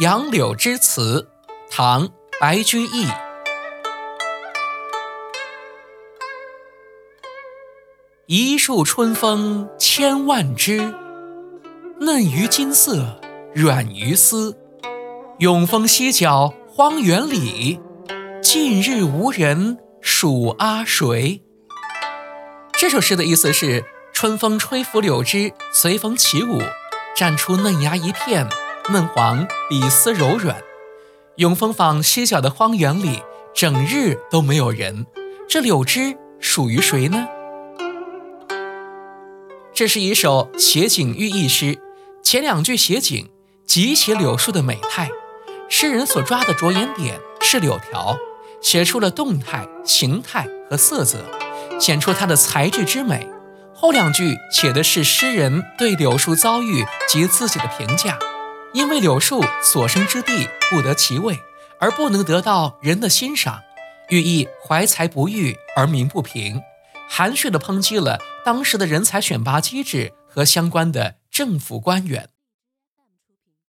[0.00, 1.28] 杨柳之词，
[1.70, 2.08] 唐·
[2.40, 3.06] 白居易。
[8.26, 10.92] 一树春风千万枝，
[12.00, 13.20] 嫩于金色，
[13.54, 14.58] 软于丝。
[15.38, 17.78] 永丰西角荒原里，
[18.42, 21.40] 近日无人数阿谁。
[22.72, 26.60] 这首诗的意思是：春风吹拂柳枝，随风起舞，
[27.16, 28.48] 绽出嫩芽一片。
[28.90, 30.58] 嫩黄比丝柔软，
[31.36, 33.22] 永丰坊西角的荒原里，
[33.54, 35.06] 整日都没有人。
[35.48, 37.26] 这柳枝属于谁呢？
[39.72, 41.78] 这是一首写景寓意诗，
[42.22, 43.30] 前两句写景，
[43.64, 45.08] 极写柳树的美态。
[45.70, 48.18] 诗人所抓的着眼点是柳条，
[48.60, 51.24] 写出了动态、形态和色泽，
[51.80, 53.26] 显出它的材质之美。
[53.74, 58.18] 后两句写的是诗人对柳树遭遇及自己的评价。
[58.74, 61.38] 因为柳树所生之地不得其位，
[61.78, 63.62] 而不能得到人的欣赏，
[64.08, 66.60] 寓意怀才不遇而鸣不平，
[67.08, 72.30] 含蓄地抨击了当时的人才选拔机制和相关的政府官员。